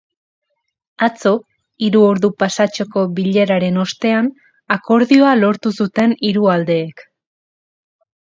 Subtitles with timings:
[1.07, 1.33] Atzo,
[1.87, 4.31] hiru ordu pasatxoko bileraren ostean,
[4.77, 7.05] akordioa lortu zuten hiru aldeek.